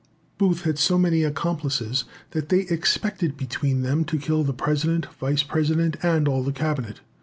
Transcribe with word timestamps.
Booth 0.39 0.63
had 0.63 0.79
so 0.79 0.97
many 0.97 1.23
accomplices, 1.23 2.05
that 2.31 2.49
they 2.49 2.61
expected 2.61 3.37
between 3.37 3.83
them 3.83 4.03
to 4.05 4.17
kill 4.17 4.43
the 4.43 4.51
President, 4.51 5.05
Vice 5.19 5.43
President, 5.43 5.95
and 6.01 6.27
all 6.27 6.41
the 6.43 6.51
Cabinet. 6.51 7.01